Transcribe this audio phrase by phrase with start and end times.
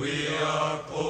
[0.00, 1.09] Vous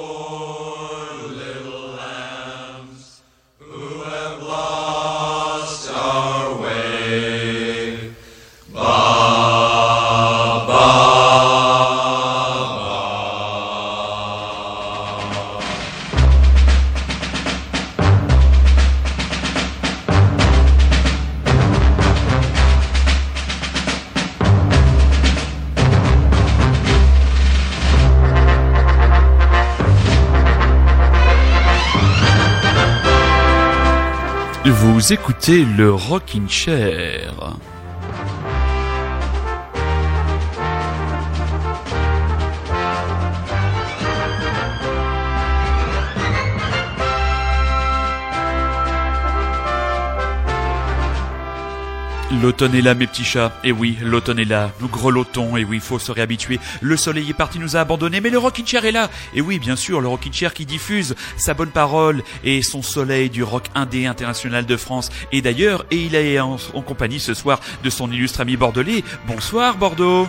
[35.13, 37.35] écoutez le Rockin' Chair.
[52.33, 53.53] L'automne est là, mes petits chats.
[53.65, 54.71] Et oui, l'automne est là.
[54.81, 55.57] Nous grelottons.
[55.57, 56.61] Et oui, faut se réhabituer.
[56.81, 58.21] Le soleil est parti, nous a abandonnés.
[58.21, 59.11] Mais le Rockin' Chair est là.
[59.35, 63.31] Et oui, bien sûr, le Rockin' Chair qui diffuse sa bonne parole et son soleil
[63.31, 65.11] du rock indé international de France.
[65.33, 69.03] Et d'ailleurs, et il est en, compagnie ce soir de son illustre ami bordelais.
[69.27, 70.29] Bonsoir, Bordeaux.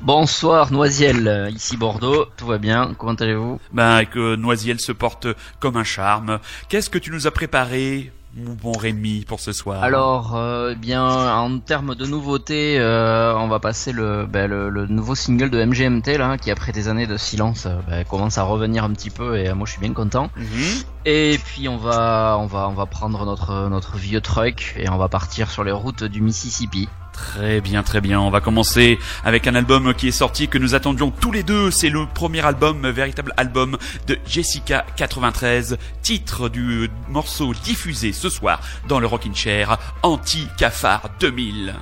[0.00, 3.60] Bonsoir Noisiel, ici Bordeaux, tout va bien, comment allez-vous?
[3.72, 5.26] Ben que Noisiel se porte
[5.60, 6.38] comme un charme.
[6.70, 8.10] Qu'est-ce que tu nous as préparé?
[8.36, 13.34] Mon bon Rémi pour ce soir Alors, euh, eh bien, en termes de nouveautés, euh,
[13.36, 17.06] on va passer ben, le, le, nouveau single de MGMT là, qui après des années
[17.06, 19.94] de silence euh, ben, commence à revenir un petit peu et moi je suis bien
[19.94, 20.30] content.
[20.36, 20.82] Mhm.
[21.06, 24.98] Et puis on va, on va, on va prendre notre notre vieux truck et on
[24.98, 26.88] va partir sur les routes du Mississippi.
[27.16, 28.20] Très bien, très bien.
[28.20, 31.70] On va commencer avec un album qui est sorti que nous attendions tous les deux.
[31.70, 38.60] C'est le premier album, véritable album de Jessica 93, titre du morceau diffusé ce soir
[38.86, 41.74] dans le Rockin' Chair, Anti-Cafard 2000.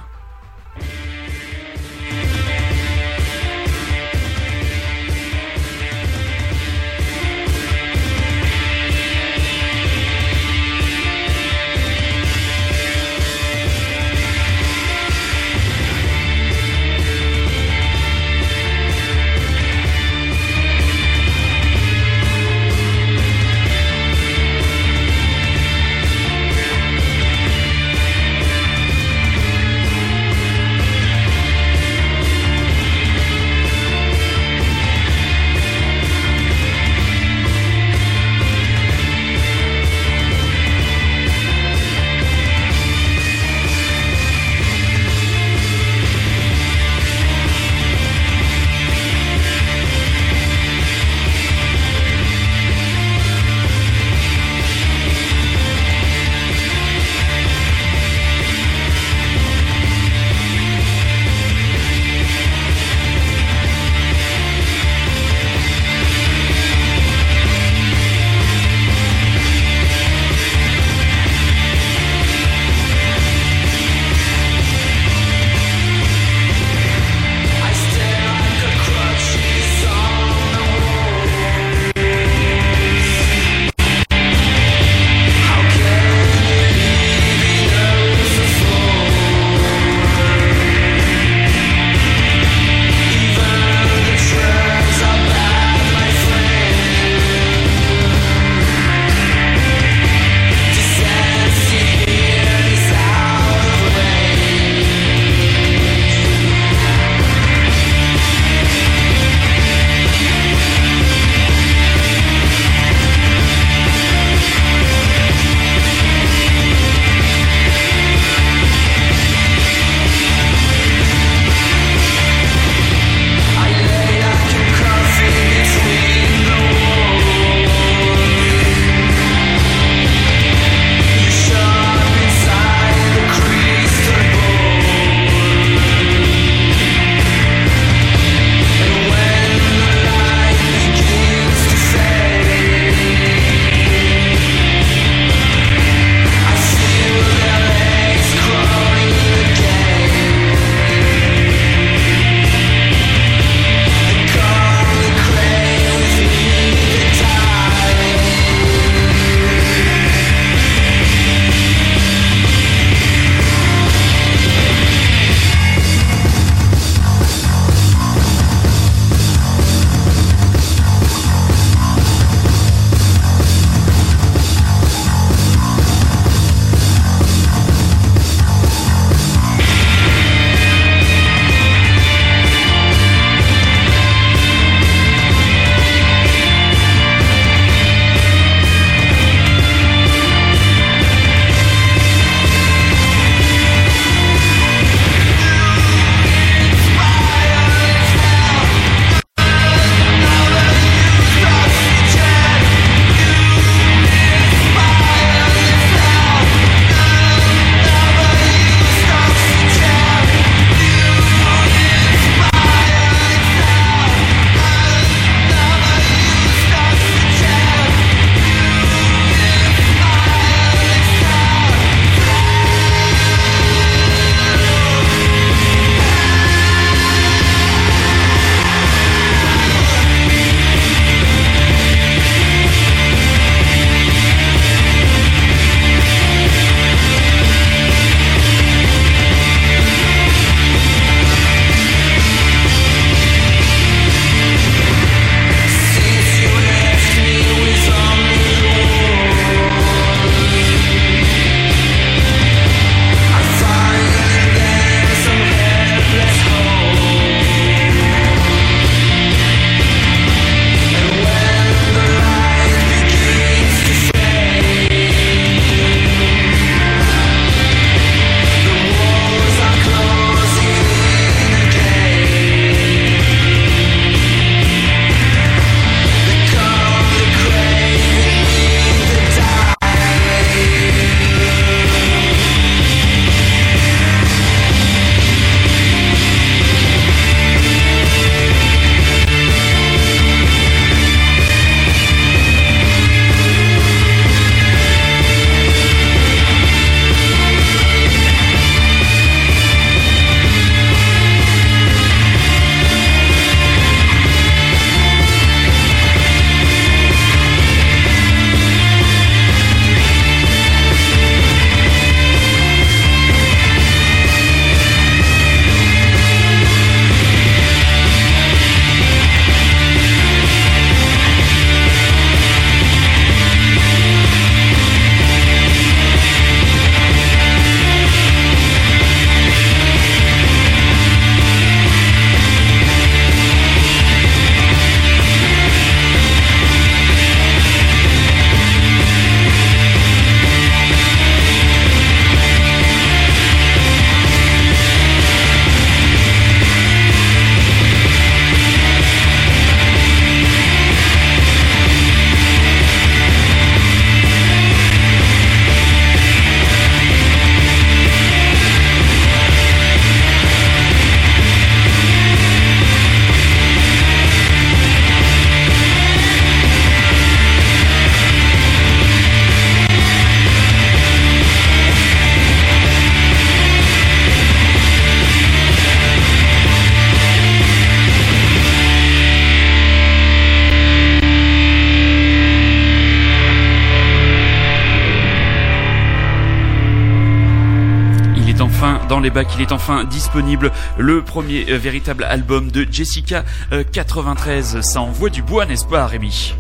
[389.35, 390.71] Les bacs, il est enfin disponible.
[390.97, 393.45] Le premier euh, véritable album de Jessica
[393.93, 394.81] 93.
[394.81, 396.55] Ça envoie du bois, n'est-ce pas, Rémi?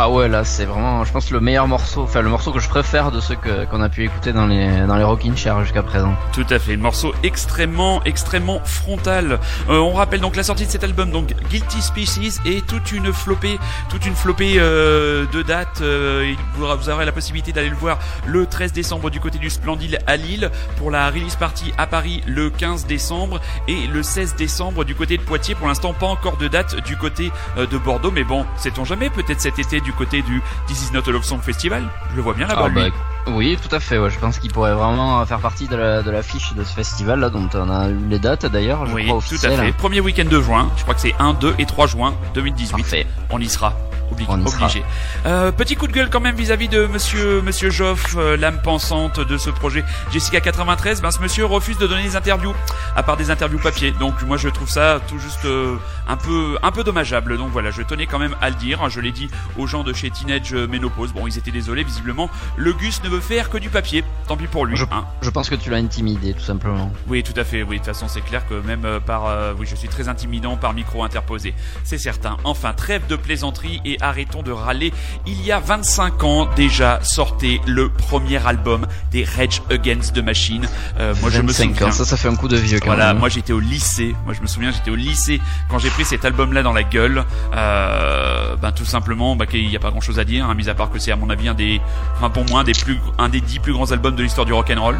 [0.00, 2.68] Ah ouais, là c'est vraiment, je pense le meilleur morceau, enfin le morceau que je
[2.68, 6.14] préfère de ceux qu'on a pu écouter dans les dans les Rockin' Chair jusqu'à présent.
[6.32, 9.40] Tout à fait, le morceau extrêmement extrêmement frontal.
[9.68, 13.12] Euh, on rappelle donc la sortie de cet album, donc Guilty Species et toute une
[13.12, 13.58] flopée,
[13.90, 15.80] toute une flopée euh, de dates.
[15.80, 19.98] Euh, vous, aurez la possibilité d'aller le voir le 13 décembre du côté du Splendide
[20.06, 24.84] à Lille pour la release party à Paris le 15 décembre et le 16 décembre
[24.84, 25.56] du côté de Poitiers.
[25.56, 29.40] Pour l'instant, pas encore de date du côté de Bordeaux, mais bon, sait-on jamais, peut-être
[29.40, 31.84] cet été du côté du This Is Not a Love Song Festival.
[32.10, 32.66] Je le vois bien là-bas.
[32.66, 32.88] Ah, bah,
[33.34, 33.98] oui, tout à fait.
[33.98, 34.10] Ouais.
[34.10, 37.30] Je pense qu'il pourrait vraiment faire partie de la, de l'affiche de ce festival là,
[37.30, 38.86] dont on a eu les dates d'ailleurs.
[38.92, 39.72] Oui, tout à fait.
[39.72, 40.70] Premier week-end de juin.
[40.76, 42.76] Je crois que c'est 1, 2 et 3 juin 2018.
[42.82, 43.06] Parfait.
[43.30, 43.74] On y sera
[44.10, 44.84] obligé.
[45.26, 49.20] Euh, petit coup de gueule quand même vis-à-vis de Monsieur Monsieur Joff, euh, l'âme pensante
[49.20, 51.02] de ce projet Jessica 93.
[51.02, 52.54] Ben ce monsieur refuse de donner des interviews,
[52.96, 53.92] à part des interviews papier.
[53.92, 55.76] Donc moi je trouve ça tout juste euh,
[56.08, 57.36] un peu un peu dommageable.
[57.36, 58.88] Donc voilà, je tenais quand même à le dire.
[58.88, 61.12] Je l'ai dit aux gens de chez Teenage Menopause.
[61.12, 62.30] Bon, ils étaient désolés visiblement.
[62.56, 64.04] Le Gus ne veut faire que du papier.
[64.26, 64.76] Tant pis pour lui.
[64.76, 65.04] Je, hein.
[65.22, 66.92] je pense que tu l'as intimidé tout simplement.
[67.06, 67.62] Oui, tout à fait.
[67.62, 70.74] Oui, de toute façon c'est clair que même par oui, je suis très intimidant par
[70.74, 71.54] micro interposé.
[71.84, 72.36] C'est certain.
[72.44, 74.92] Enfin, trêve de plaisanterie et arrêtons de râler.
[75.26, 80.68] Il y a 25 ans déjà sortait le premier album des Rage Against the Machine.
[80.98, 81.90] Euh, moi je me souviens.
[81.90, 82.80] ça, ça fait un coup de vieux.
[82.80, 84.14] Quand voilà, moi j'étais au lycée.
[84.24, 87.24] Moi je me souviens, j'étais au lycée quand j'ai pris cet album-là dans la gueule.
[87.54, 90.74] Euh, ben tout simplement, bah, qu'il n'y a pas grand-chose à dire, hein, mis à
[90.74, 91.80] part que c'est à mon avis un des,
[92.16, 94.52] enfin pour moi un des plus, un des dix plus grands albums de l'histoire du
[94.52, 94.96] rock and roll.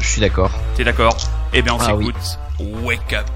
[0.00, 0.50] Je suis d'accord.
[0.76, 1.16] T'es d'accord?
[1.52, 2.38] Eh bien on ah s'écoute.
[2.82, 3.26] Wake Up.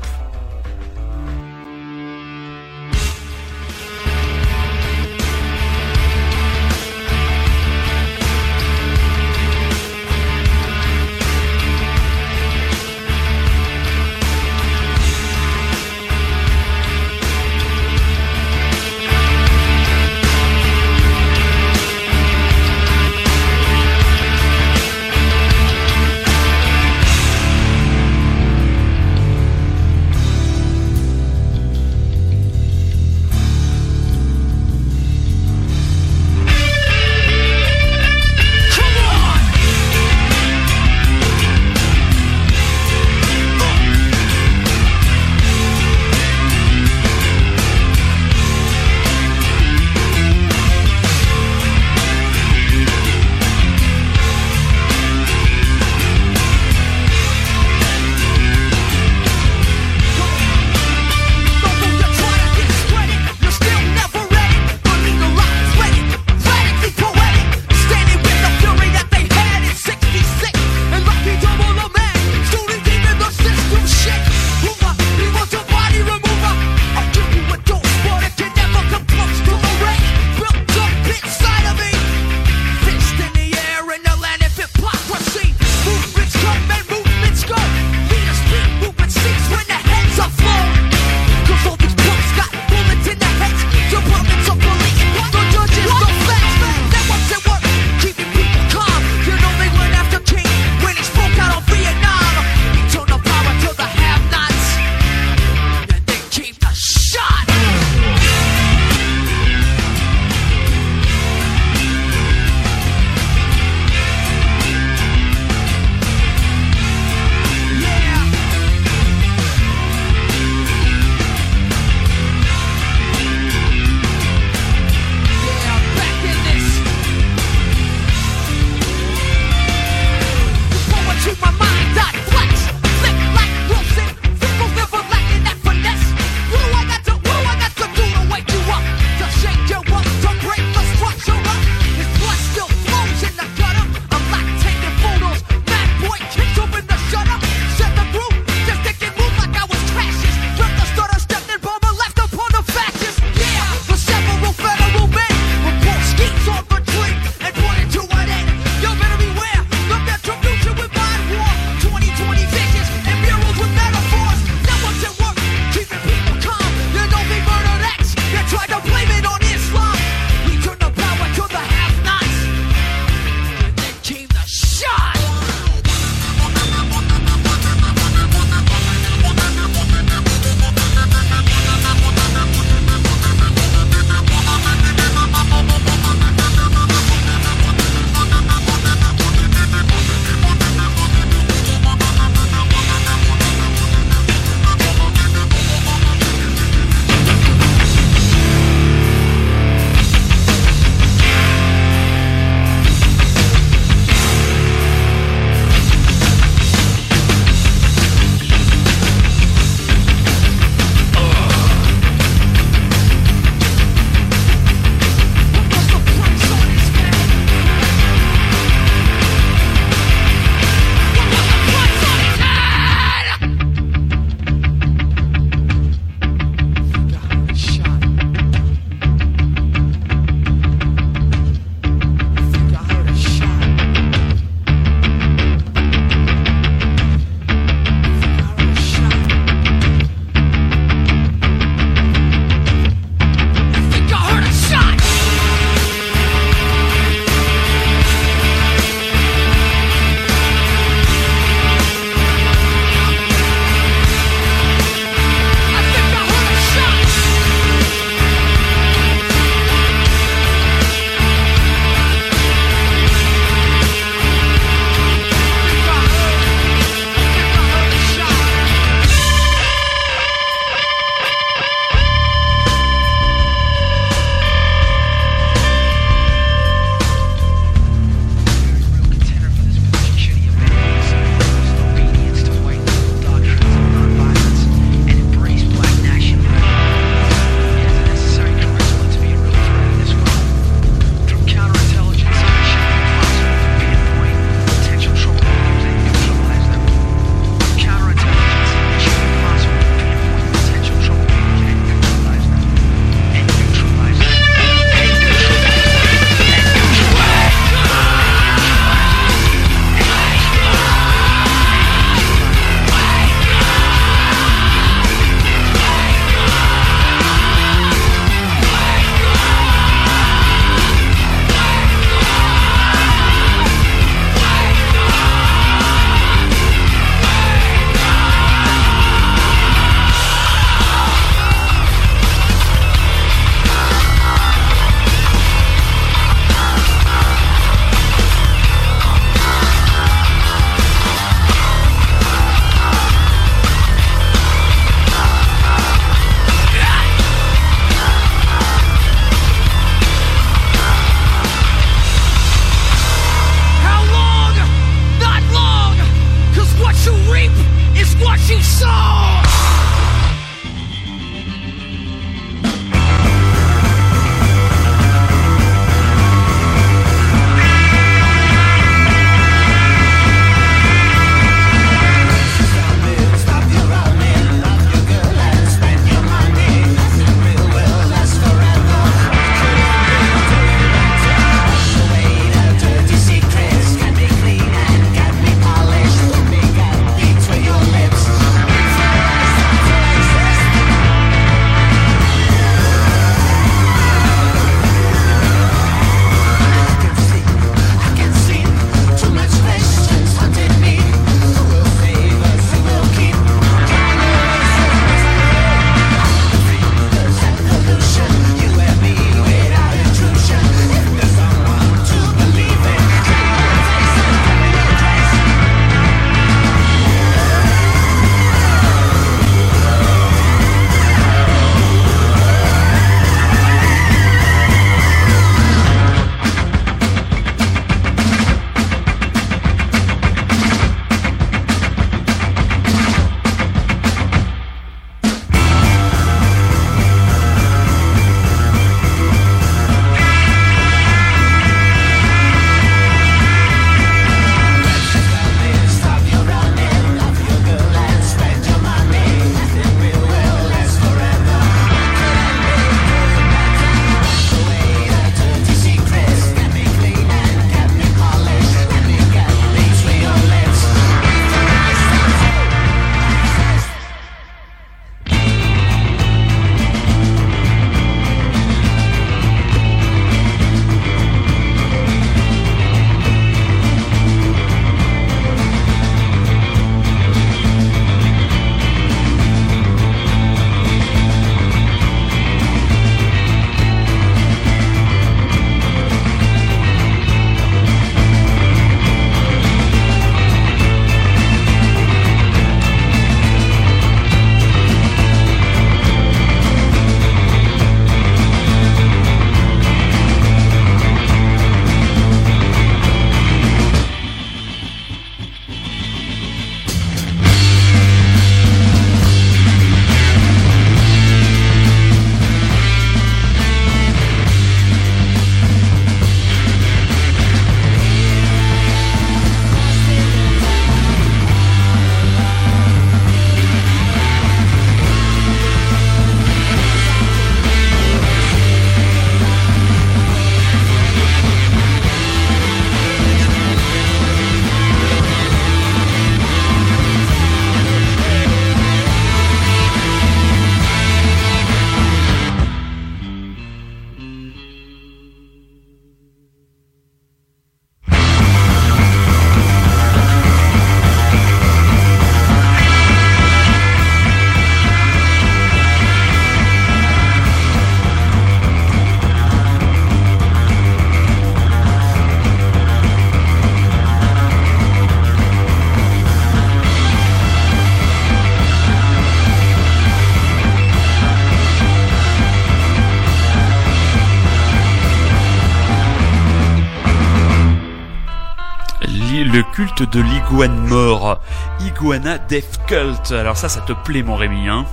[580.07, 581.41] De l'iguane mort.
[581.81, 583.33] Iguana Death Cult.
[583.33, 584.85] Alors ça, ça te plaît mon Rémi, hein?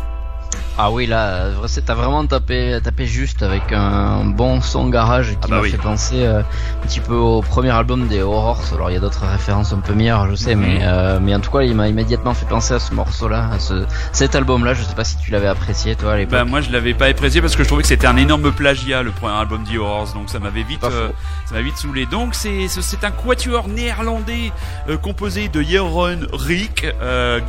[0.82, 1.50] Ah oui, là,
[1.86, 5.76] t'as vraiment tapé, tapé juste avec un bon son garage qui ah bah m'a fait
[5.76, 8.64] penser euh, un petit peu au premier album des Horrors.
[8.74, 10.84] Alors il y a d'autres références un peu meilleures, je sais, mais mhm.
[10.84, 13.84] euh, mais en tout cas, il m'a immédiatement fait penser à ce morceau-là, à ce,
[14.14, 14.74] cet album-là.
[14.74, 16.32] Je sais pas si tu l'avais apprécié toi à l'époque.
[16.32, 19.04] Bah moi, je l'avais pas apprécié parce que je trouvais que c'était un énorme plagiat
[19.04, 21.10] le premier album des Horrors, donc ça m'avait vite, euh,
[21.46, 22.06] ça m'a vite saoulé.
[22.06, 24.54] Donc c'est c'est un quatuor néerlandais
[25.02, 26.88] composé de Jeroen Rick,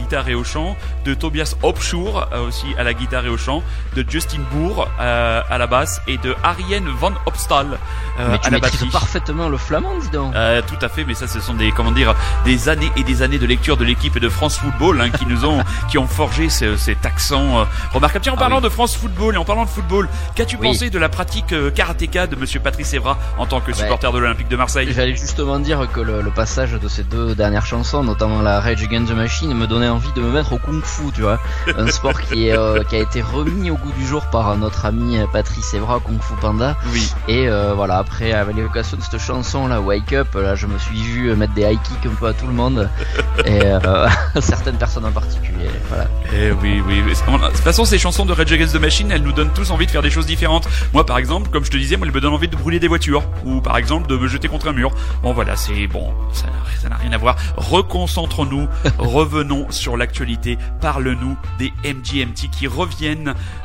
[0.00, 3.62] guitare et au chant, de Tobias Hopschoor aussi à la guitare et au chant,
[3.96, 7.78] de Justin Bourg euh, à la basse et de Ariane Van Opstal
[8.18, 8.88] euh, mais tu à la batterie.
[8.88, 10.34] parfaitement le flamand, dis donc.
[10.34, 13.22] Euh, tout à fait, mais ça, ce sont des comment dire des années et des
[13.22, 16.48] années de lecture de l'équipe de France Football hein, qui nous ont qui ont forgé
[16.50, 18.22] cet accent remarquable.
[18.22, 20.98] Tiens, en ah parlant de France Football et en parlant de football, qu'as-tu pensé de
[20.98, 24.56] la pratique karatéka de Monsieur Patrice Evra en tant que ah supporter de l'Olympique de
[24.56, 24.92] Marseille?
[24.92, 28.82] J'allais justement dire que le, le, passage de ces deux dernières chansons, notamment la Rage
[28.82, 31.40] Against the Machine, me donnait envie de me mettre au kung-fu, tu vois,
[31.76, 32.56] un sport qui est
[32.88, 36.34] qui a été remis au goût du jour par notre ami Patrice Evra, Kung Fu
[36.40, 36.76] Panda.
[36.92, 37.12] Oui.
[37.26, 40.78] Et euh, voilà, après, avec l'évocation de cette chanson là, Wake Up, là, je me
[40.78, 42.88] suis vu mettre des high kicks un peu à tout le monde.
[43.44, 44.08] et euh,
[44.40, 45.70] certaines personnes en particulier.
[45.88, 46.04] Voilà.
[46.32, 47.02] Et eh oui, oui.
[47.02, 49.86] De toute façon, ces chansons de Rage Against the Machine, elles nous donnent tous envie
[49.86, 50.68] de faire des choses différentes.
[50.92, 52.88] Moi, par exemple, comme je te disais, moi, elles me donnent envie de brûler des
[52.88, 53.24] voitures.
[53.44, 54.92] Ou par exemple, de me jeter contre un mur.
[55.22, 56.12] Bon, voilà, c'est bon.
[56.32, 57.36] Ça n'a rien à voir.
[57.56, 58.68] Reconcentrons-nous.
[58.98, 60.58] revenons sur l'actualité.
[60.80, 62.89] Parle-nous des MGMT qui reviennent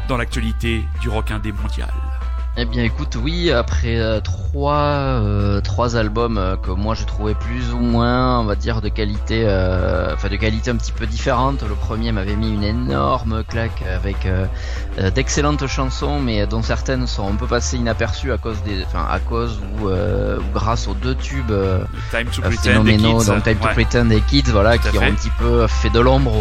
[0.07, 1.89] dans l'actualité du rock indé mondial.
[2.57, 7.33] Eh bien écoute, oui, après euh, trois, euh, trois albums euh, que moi j'ai trouvé
[7.33, 9.43] plus ou moins, on va dire, de qualité,
[10.13, 11.63] enfin de qualité un petit peu différente.
[11.67, 14.27] Le premier m'avait mis une énorme claque avec
[15.13, 19.19] d'excellentes chansons, mais dont certaines sont un peu passées inaperçues à cause des, enfin à
[19.19, 19.89] cause ou,
[20.53, 21.51] grâce aux deux tubes
[22.11, 25.13] Time to Pretend et Kids, donc Time to Pretend et Kids, voilà, qui ont un
[25.13, 26.31] petit peu fait de l'ombre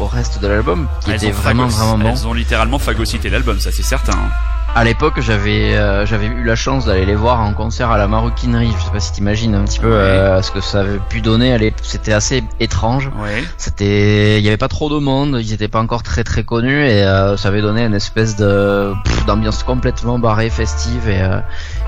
[0.00, 2.10] au, reste de l'album, qui était vraiment vraiment bon.
[2.10, 4.14] Elles ont littéralement phagocyté l'album, ça c'est certain.
[4.14, 4.30] Hein
[4.74, 8.06] à l'époque, j'avais euh, j'avais eu la chance d'aller les voir en concert à la
[8.06, 8.72] Maroquinerie.
[8.78, 11.72] Je sais pas si t'imagines un petit peu euh, ce que ça avait pu donner.
[11.82, 13.10] C'était assez étrange.
[13.56, 15.38] C'était, il y avait pas trop de monde.
[15.40, 18.92] Ils étaient pas encore très très connus et euh, ça avait donné une espèce de
[19.26, 21.20] d'ambiance complètement barrée, festive et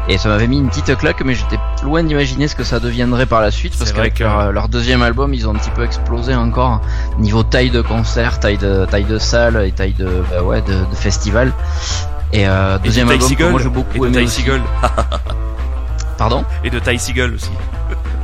[0.09, 1.23] et ça m'avait mis une petite claque.
[1.25, 5.03] Mais j'étais loin d'imaginer ce que ça deviendrait par la suite parce qu'avec leur, deuxième
[5.03, 6.81] album, ils ont un petit peu explosé encore
[7.19, 10.73] niveau taille de concert, taille de taille de salle et taille de bah ouais de,
[10.73, 11.53] de festival.
[12.33, 14.27] Et euh, deuxième album que moi j'ai beaucoup et de.
[16.19, 16.45] Pardon?
[16.65, 17.51] Et de Ty Seagull aussi.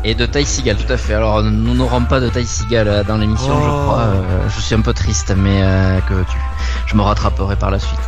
[0.05, 1.14] Et de Ty Seagull, tout à fait.
[1.14, 3.83] Alors nous n'aurons pas de Ty Seagull euh, dans l'émission, je oh.
[3.85, 3.99] crois.
[3.99, 6.38] Euh, je suis un peu triste, mais euh, que tu
[6.87, 8.01] Je me rattraperai par la suite.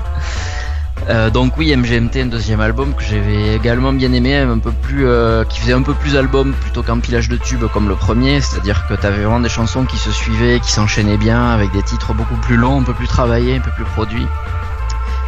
[1.08, 5.06] Euh, donc oui, MGMT, un deuxième album que j'avais également bien aimé, un peu plus,
[5.06, 8.40] euh, qui faisait un peu plus album plutôt qu'un pilage de tubes comme le premier,
[8.40, 12.12] c'est-à-dire que t'avais vraiment des chansons qui se suivaient, qui s'enchaînaient bien, avec des titres
[12.12, 14.26] beaucoup plus longs, un peu plus travaillés, un peu plus produits.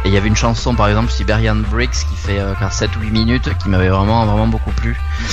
[0.05, 2.99] Et il y avait une chanson par exemple Siberian Bricks qui fait euh, 7 ou
[3.01, 4.91] 8 minutes qui m'avait vraiment vraiment beaucoup plu.
[5.19, 5.27] Mhm.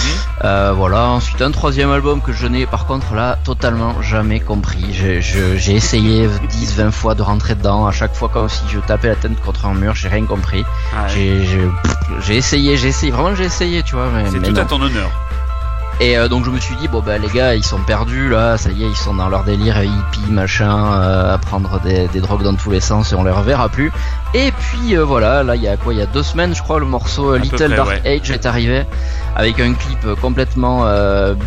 [0.44, 4.84] Euh, voilà, ensuite un troisième album que je n'ai par contre là totalement jamais compris.
[4.92, 9.16] J'ai essayé 10-20 fois de rentrer dedans, à chaque fois comme si je tapais la
[9.16, 10.64] tête contre un mur, j'ai rien compris.
[11.08, 14.08] J'ai essayé, j'ai essayé, vraiment j'ai essayé tu vois.
[14.30, 15.10] C'est tout à ton honneur.
[16.00, 18.56] Et euh, donc je me suis dit bon bah les gars ils sont perdus là,
[18.56, 22.20] ça y est ils sont dans leur délire hippie machin, euh, à prendre des, des,
[22.20, 23.92] drogues dans tous les sens et on les reverra plus.
[24.32, 26.62] Et puis euh, voilà là il y a quoi il y a deux semaines je
[26.62, 28.84] crois le morceau Little Dark Age est arrivé
[29.36, 30.86] avec un clip complètement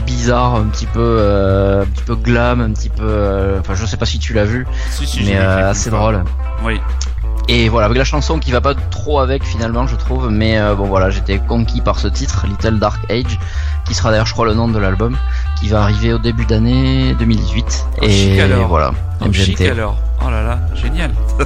[0.06, 4.06] bizarre, un petit peu un petit peu glam, un petit peu enfin je sais pas
[4.06, 4.68] si tu l'as vu,
[5.26, 6.24] mais assez drôle.
[6.64, 6.80] Oui.
[7.50, 10.86] Et voilà, avec la chanson qui va pas trop avec finalement, je trouve, mais bon
[10.86, 13.38] voilà, j'étais conquis par ce titre, Little Dark Age
[13.86, 15.18] qui sera d'ailleurs je crois le nom de l'album,
[15.60, 17.86] qui va arriver au début d'année 2018.
[18.02, 18.92] et voilà.
[19.22, 19.98] Oh, chic alors.
[20.26, 21.12] Oh là là, génial.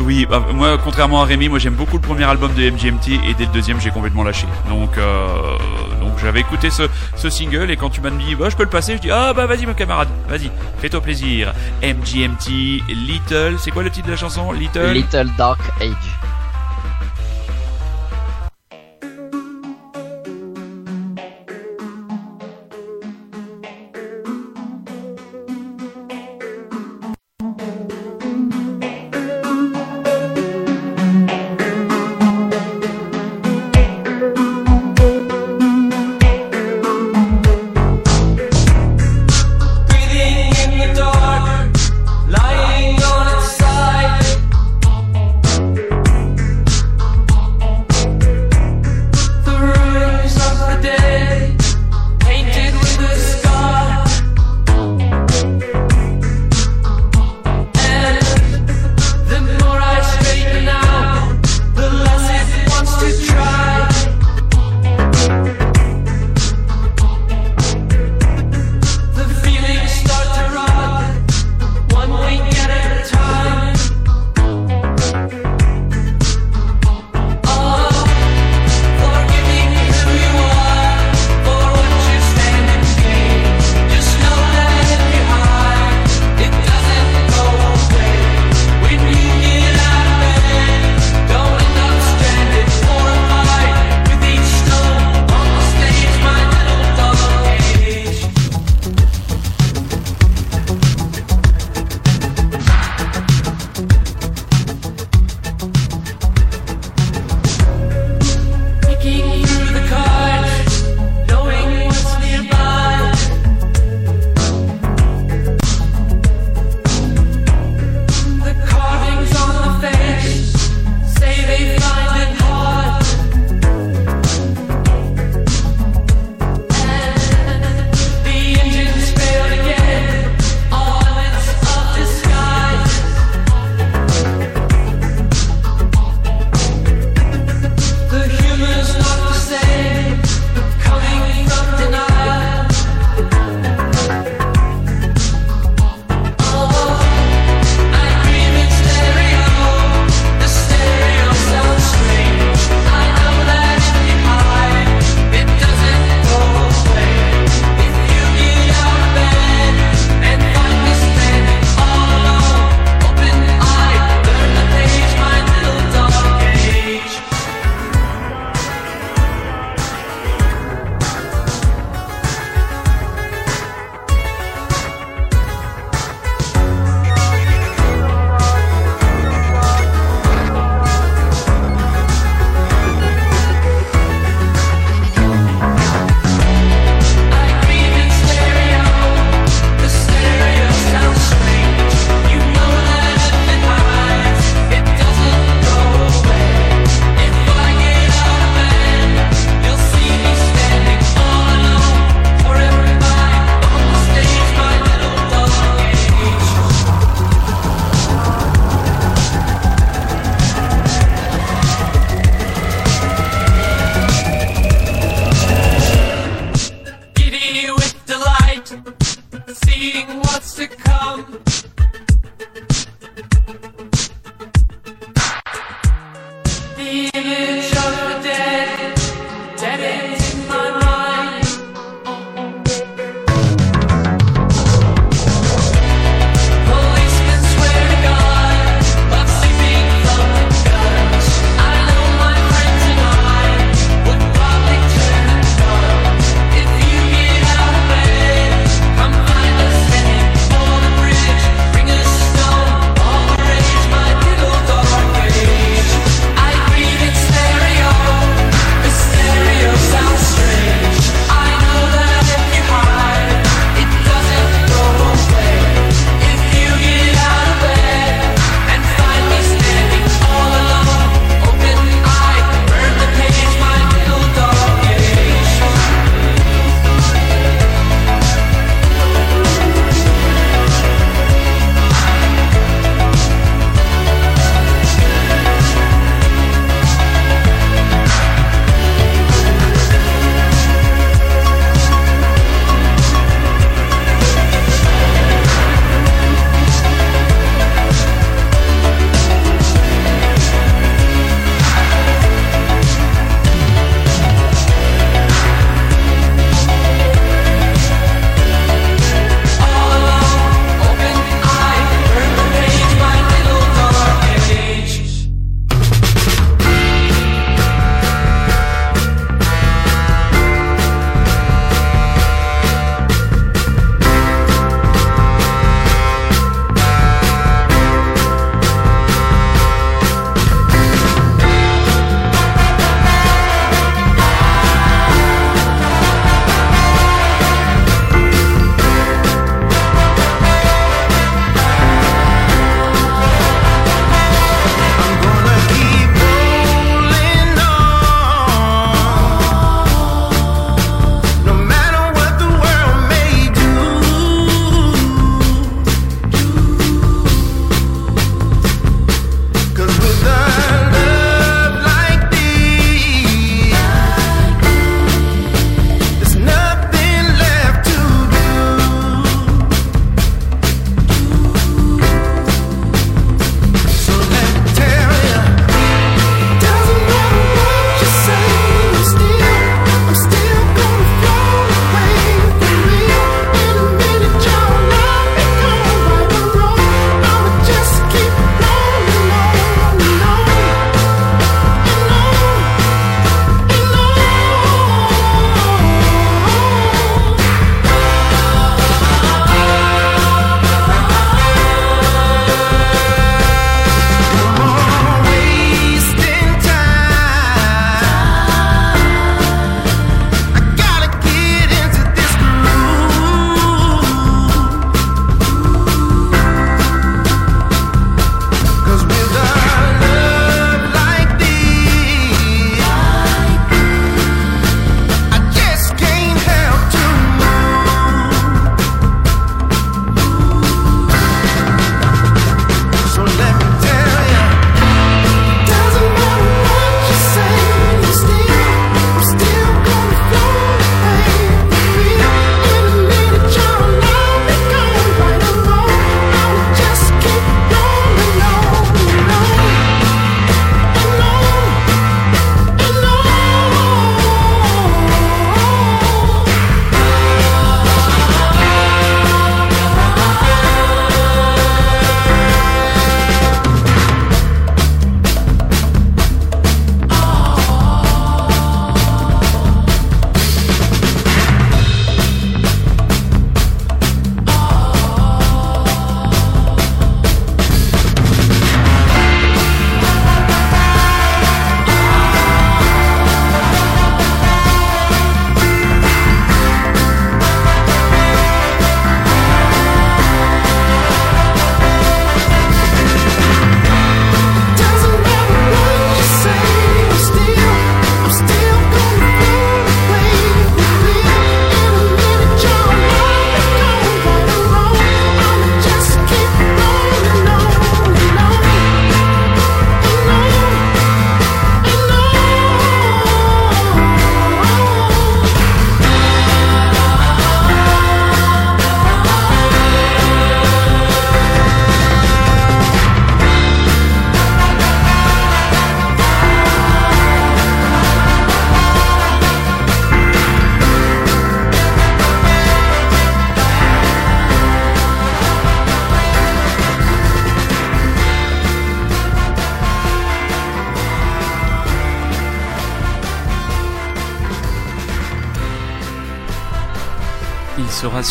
[0.00, 3.34] oui, bah, moi contrairement à Rémi, moi j'aime beaucoup le premier album de MGMT et
[3.34, 4.46] dès le deuxième j'ai complètement lâché.
[4.68, 5.56] Donc euh,
[6.20, 6.84] j'avais écouté ce,
[7.14, 9.32] ce single et quand tu m'as dit bah je peux le passer, je dis ah
[9.34, 11.52] bah vas-y mon camarade, vas-y, fais-toi plaisir.
[11.82, 14.52] MGMT Little, c'est quoi le titre de la chanson?
[14.52, 14.92] Little?
[14.92, 15.94] Little Dark Age.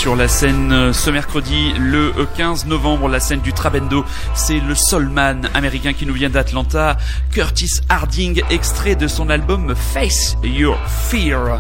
[0.05, 4.05] Sur la scène euh, ce mercredi, le 15 novembre, la scène du Trabendo.
[4.35, 6.95] C'est le soulman américain qui nous vient d'Atlanta,
[7.31, 11.59] Curtis Harding, extrait de son album Face Your Fear.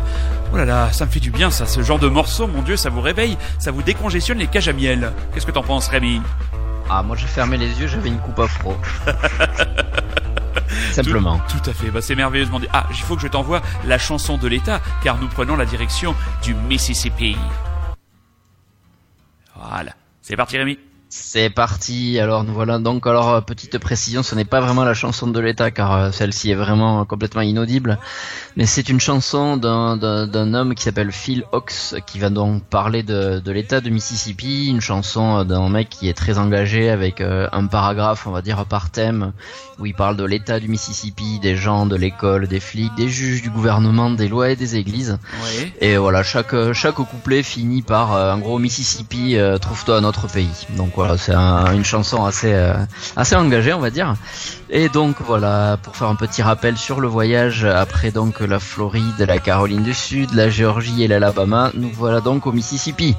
[0.53, 2.77] Oh là là, ça me fait du bien ça, ce genre de morceau, mon dieu,
[2.77, 5.11] ça vous réveille, ça vous décongestionne les cages à miel.
[5.33, 6.21] Qu'est-ce que t'en penses Rémi?
[6.87, 8.77] Ah, moi j'ai fermé les yeux, j'avais une coupe afro.
[10.91, 11.41] Simplement.
[11.49, 11.89] Tout, à fait.
[11.89, 12.67] Bah, c'est merveilleusement dit.
[12.71, 16.13] Ah, il faut que je t'envoie la chanson de l'État, car nous prenons la direction
[16.43, 17.35] du Mississippi.
[20.21, 20.79] C'est parti, Rémi.
[21.17, 22.19] C'est parti.
[22.19, 23.07] Alors nous voilà donc.
[23.07, 26.51] Alors euh, petite précision, ce n'est pas vraiment la chanson de l'État car euh, celle-ci
[26.51, 27.99] est vraiment complètement inaudible.
[28.57, 33.39] Mais c'est une chanson d'un homme qui s'appelle Phil Ox qui va donc parler de,
[33.39, 34.67] de l'État de Mississippi.
[34.67, 38.65] Une chanson euh, d'un mec qui est très engagé avec un paragraphe, on va dire
[38.65, 39.31] par thème,
[39.79, 43.41] où il parle de l'État du Mississippi, des gens, de l'école, des flics, des juges,
[43.41, 45.17] du gouvernement, des lois et des églises.
[45.79, 50.67] Et voilà, chaque chaque couplet finit par un gros Mississippi, trouve-toi un autre pays.
[50.75, 52.73] Donc voilà c'est une chanson assez euh,
[53.15, 54.15] assez engagée, on va dire.
[54.69, 59.19] Et donc voilà, pour faire un petit rappel sur le voyage après donc la Floride,
[59.19, 63.15] la Caroline du Sud, la Géorgie et l'Alabama, nous voilà donc au Mississippi.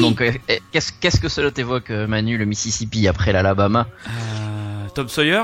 [0.00, 0.32] donc euh,
[0.72, 3.86] qu'est-ce qu'est-ce que cela t'évoque Manu le Mississippi après l'Alabama?
[4.06, 5.42] Euh, Tom Sawyer?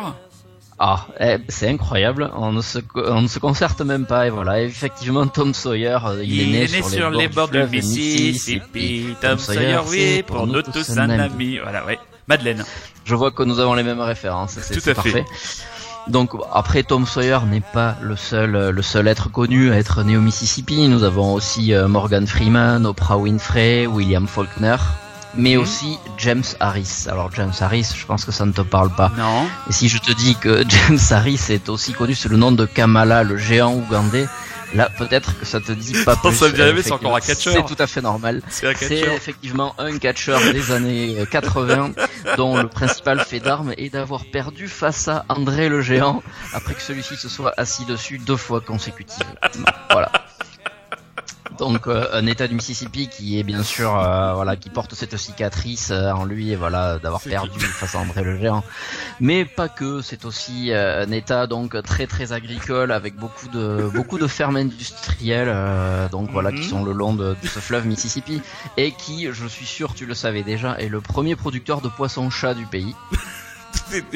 [0.78, 4.60] Ah, eh, c'est incroyable, on ne, se, on ne se concerte même pas, et voilà,
[4.60, 10.22] effectivement, Tom Sawyer, euh, il, est né, sur, les, bords, du Mississippi, Tom, Sawyer, oui,
[10.22, 11.58] pour nous tous un ami.
[11.62, 11.98] Voilà, ouais.
[12.28, 12.62] Madeleine.
[13.04, 15.24] Je vois que nous avons les mêmes références, c'est parfait.
[16.08, 20.16] Donc après Tom Sawyer n'est pas le seul le seul être connu à être né
[20.16, 20.86] au Mississippi.
[20.88, 24.76] Nous avons aussi euh, Morgan Freeman, Oprah Winfrey, William Faulkner,
[25.36, 27.06] mais aussi James Harris.
[27.08, 29.10] Alors James Harris, je pense que ça ne te parle pas.
[29.16, 29.46] Non.
[29.68, 32.66] Et si je te dis que James Harris est aussi connu sous le nom de
[32.66, 34.26] Kamala, le géant ougandais,
[34.74, 36.34] là peut-être que ça te dit pas plus.
[36.34, 37.54] ça me c'est encore un catcheur.
[37.54, 38.42] C'est tout à fait normal.
[38.48, 41.92] C'est effectivement un catcheur des années 80
[42.36, 46.22] dont le principal fait d'armes est d'avoir perdu face à André le géant
[46.52, 49.26] après que celui-ci se soit assis dessus deux fois consécutives.
[49.90, 50.10] voilà
[51.58, 55.16] donc euh, un État du Mississippi qui est bien sûr euh, voilà qui porte cette
[55.16, 58.64] cicatrice euh, en lui et voilà d'avoir perdu face à André le géant
[59.20, 64.18] mais pas que c'est aussi un État donc très très agricole avec beaucoup de beaucoup
[64.18, 65.54] de fermes industrielles
[66.10, 66.68] donc voilà qui mhm.
[66.68, 68.40] sont le long de, ce fleuve Mississippi
[68.76, 72.30] et qui je suis sûr tu le savais déjà est le premier producteur de poissons
[72.30, 72.94] chat du pays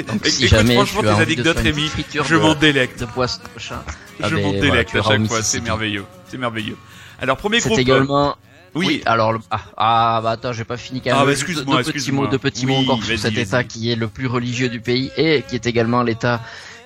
[0.09, 1.91] Donc, si jamais franchement, tes anecdotes, Rémi,
[2.24, 3.01] je m'en délecte.
[3.01, 3.84] De poisson chat.
[4.18, 6.05] Je ah m'en ben, délecte à chaque fois, c'est merveilleux.
[6.28, 6.76] C'est merveilleux.
[7.20, 7.74] Alors premier groupe.
[7.74, 8.36] C'est également.
[8.74, 9.02] Oui.
[9.04, 11.18] alors ah, ah, bah attends, j'ai pas fini quand même.
[11.20, 13.96] Ah bah excuse-moi, deux, petits mots, deux petits mots encore sur cet État qui est
[13.96, 16.40] le plus religieux du pays et qui est également l'État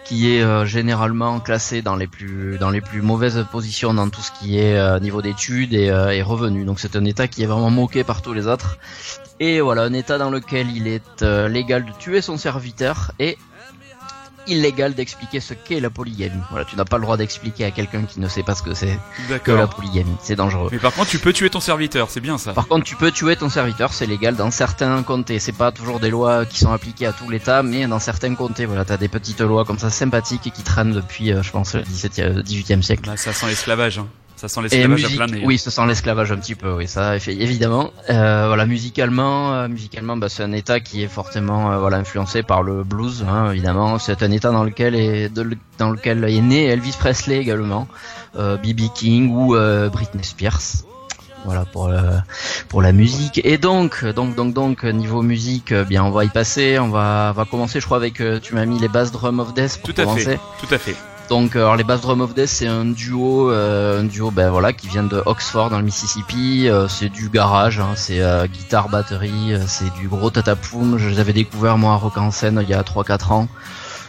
[0.05, 4.21] qui est euh, généralement classé dans les plus dans les plus mauvaises positions dans tout
[4.21, 6.67] ce qui est euh, niveau d'études et, euh, et, revenus.
[6.67, 8.79] Donc c'est un État qui est vraiment moqué par tous les autres.
[9.41, 13.37] Et voilà, un État dans lequel il est légal de tuer son serviteur et
[14.47, 16.41] illégal d'expliquer ce qu'est la polygamie.
[16.51, 18.75] Voilà, tu n'as pas le droit d'expliquer à quelqu'un qui ne sait pas ce que
[18.75, 18.99] c'est
[19.43, 20.17] que la polygamie.
[20.21, 20.69] C'est dangereux.
[20.73, 22.53] Mais par contre, tu peux tuer ton serviteur, c'est bien ça.
[22.53, 25.39] Par contre, tu peux tuer ton serviteur, c'est légal dans certains comtés.
[25.39, 28.67] C'est pas toujours des lois qui sont appliquées à tout l'État, mais dans certains comtés,
[28.67, 31.83] voilà, t'as des petites lois comme ça sympathiques qui traînent depuis, euh, je pense, le
[31.83, 33.05] 17e, 18e siècle.
[33.07, 33.99] Bah, ça sent l'esclavage.
[33.99, 34.09] Hein.
[34.45, 35.43] Ça sent l'esclavage à plein nez.
[35.43, 37.95] Oui, ça sent l'esclavage un petit peu, oui, ça évidemment.
[38.11, 42.43] Euh, voilà, musicalement, euh, musicalement, bah, c'est un état qui est fortement euh, voilà influencé
[42.43, 43.99] par le blues, hein, évidemment.
[43.99, 45.31] C'est un état dans lequel est
[45.79, 47.89] dans lequel est né Elvis Presley également,
[48.35, 48.93] B.B.
[48.95, 49.57] King ou
[49.91, 50.61] Britney Spears.
[51.47, 51.91] Voilà pour
[52.69, 53.41] pour la musique.
[53.45, 56.79] Et donc donc donc donc niveau musique, bien on va y passer.
[56.79, 59.79] On va va commencer, je crois, avec tu m'as mis les bass drum of death
[59.79, 60.25] pour tout à commencer.
[60.25, 60.97] Fait, tout à fait.
[61.31, 64.73] Donc alors les Bass Drum of Death c'est un duo, euh, un duo ben voilà
[64.75, 66.69] qui vient de Oxford dans le Mississippi.
[66.69, 70.99] Euh, c'est du garage, hein, c'est euh, guitare batterie, c'est du gros tatapoum.
[70.99, 73.49] Je les avais découvert moi à Rock en scène il y a 3-4 ans.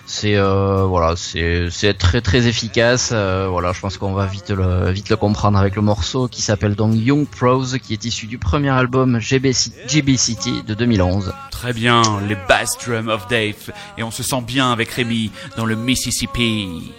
[0.08, 3.12] C'est voilà, c'est c'est très très efficace.
[3.12, 6.76] voilà, je pense qu'on va vite le vite le comprendre avec le morceau qui s'appelle
[6.76, 9.52] donc Young Pros, qui est issu du premier album GB,
[9.88, 11.34] GB City de 2011.
[11.50, 15.66] Très bien, les Bass Drum of Death et on se sent bien avec Rémi dans
[15.66, 16.92] le Mississippi.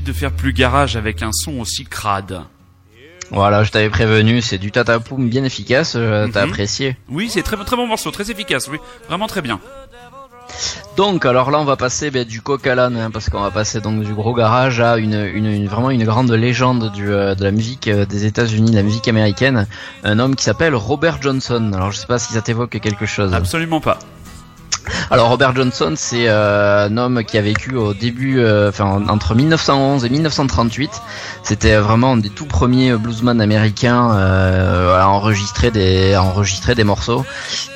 [0.00, 2.42] Difficile de faire plus garage avec un son aussi crade.
[3.30, 6.50] Voilà, je t'avais prévenu, c'est du tatapoum bien efficace, euh, t'as mhm.
[6.50, 6.96] apprécié.
[7.08, 8.78] Oui, c'est très très bon morceau, très efficace, oui,
[9.08, 9.60] vraiment très bien.
[10.96, 13.50] Donc alors là on va passer ben, du coq à l'âne hein, parce qu'on va
[13.50, 17.42] passer donc du gros garage à une, une, vraiment une grande légende du, euh, de
[17.42, 19.66] la musique euh, des États-Unis, de la musique américaine,
[20.04, 21.72] un homme qui s'appelle Robert Johnson.
[21.74, 23.32] Alors je sais pas si ça t'évoque quelque chose.
[23.32, 23.98] Absolument pas.
[25.10, 29.34] Alors Robert Johnson, c'est euh, un homme qui a vécu au début, euh, enfin entre
[29.34, 30.90] 1911 et 1938.
[31.42, 36.84] C'était vraiment un des tout premiers bluesman américains euh, à enregistrer des, à enregistrer des
[36.84, 37.24] morceaux.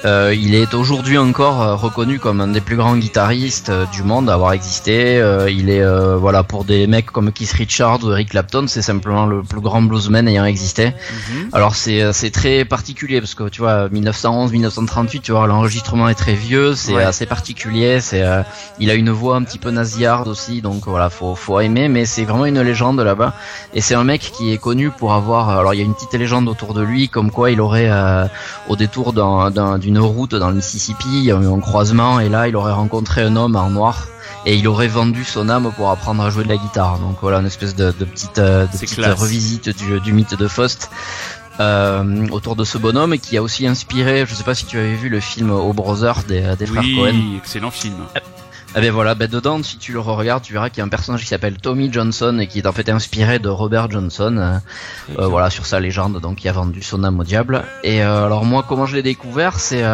[0.04, 4.52] il est aujourd'hui encore reconnu comme un des plus grands guitaristes du monde à avoir
[4.52, 5.22] existé.
[5.50, 5.84] il est
[6.16, 9.82] voilà pour des mecs comme Keith Richards ou Eric Clapton, c'est simplement le plus grand
[9.82, 10.86] bluesman ayant existé.
[10.86, 11.48] Mhm.
[11.52, 16.14] Alors c'est c'est très particulier parce que tu vois 1911, 1938, tu vois l'enregistrement est
[16.14, 18.00] très vieux, c'est assez particulier.
[18.00, 18.42] C'est, euh,
[18.78, 21.88] il a une voix un petit peu nasillarde aussi, donc voilà, faut, faut aimer.
[21.88, 23.34] Mais c'est vraiment une légende là-bas.
[23.74, 25.50] Et c'est un mec qui est connu pour avoir.
[25.50, 28.26] Alors il y a une petite légende autour de lui, comme quoi il aurait euh,
[28.68, 32.48] au détour d'une route dans le Mississippi, il y a eu un croisement et là
[32.48, 34.08] il aurait rencontré un homme en noir
[34.46, 36.98] et il aurait vendu son âme pour apprendre à jouer de la guitare.
[36.98, 40.90] Donc voilà, une espèce de, petite, euh, de petite revisite du, du, mythe de Faust.
[41.60, 44.78] Euh, autour de ce bonhomme et qui a aussi inspiré, je sais pas si tu
[44.78, 47.10] avais vu le film O Brother des, des frères Cohen.
[47.12, 47.96] Oui, excellent film.
[48.76, 50.90] Eh ben voilà, ben dedans, si tu le regardes, tu verras qu'il y a un
[50.90, 54.58] personnage qui s'appelle Tommy Johnson et qui est en fait inspiré de Robert Johnson, euh,
[55.18, 57.64] euh, voilà, sur sa légende, donc qui a vendu son âme au diable.
[57.82, 59.84] Et alors moi, comment je l'ai découvert, c'est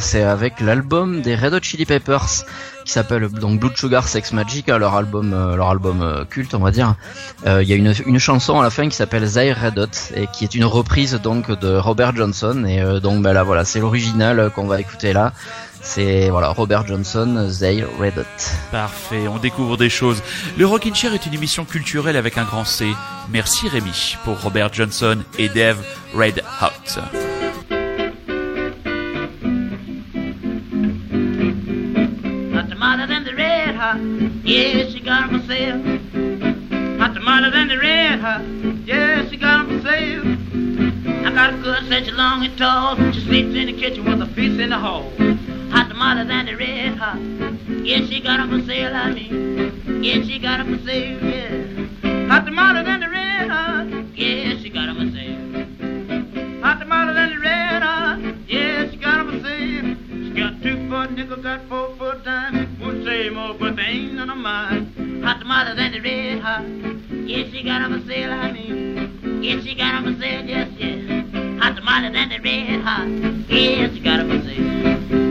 [0.00, 2.44] c'est avec l'album des Red Hot Chili Peppers
[2.84, 6.54] qui s'appelle donc Blood Sugar Sex Magic, hein, leur album, euh, leur album euh, culte,
[6.54, 6.94] on va dire.
[7.46, 10.14] Euh, il y a une, une chanson à la fin qui s'appelle Zaire Red Hot
[10.14, 12.64] et qui est une reprise donc de Robert Johnson.
[12.66, 15.32] Et donc ben là, voilà, c'est l'original qu'on va écouter là.
[15.84, 18.24] C'est voilà Robert Johnson, Zaire Red Hot.
[18.72, 20.22] Parfait, on découvre des choses.
[20.56, 22.86] Le Rockin' Chair est une émission culturelle avec un grand C.
[23.30, 25.78] Merci Rémi pour Robert Johnson et Dave
[26.14, 27.00] Red Hot.
[34.44, 35.78] Yeah, she got 'em for sale.
[36.98, 37.14] Hot
[37.52, 38.40] than the red hot.
[38.86, 40.22] Yeah, she got 'em for sale.
[41.26, 42.96] I got a good such long and tall.
[43.12, 45.12] She sleeps in the kitchen with a feast in the hall.
[45.74, 47.18] Hot tamales than the red hot.
[47.84, 50.02] Yeah, she got 'em for sale, I mean.
[50.02, 52.28] Yeah, she got 'em for sale, yeah.
[52.28, 53.86] Hot tamales than the red hot.
[54.14, 56.62] Yeah, she got 'em for sale.
[56.62, 58.18] Hot tamales than the red hot.
[58.48, 59.96] Yeah, she got 'em for sale.
[60.24, 62.64] She got two foot nickel, got four foot dime
[63.04, 65.22] same old, but they ain't none of mine.
[65.24, 66.64] Hot tomatoes and the red hot.
[67.26, 69.10] Yes, she got them for sale, honey.
[69.42, 71.00] Yes, she got them for sale, yes, yes.
[71.62, 73.06] Hot tomatoes and the red hot.
[73.48, 75.23] Yes, she got them for sale.